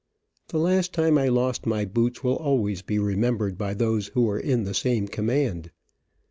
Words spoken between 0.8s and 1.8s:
time I lost